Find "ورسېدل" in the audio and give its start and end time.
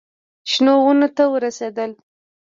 1.33-1.91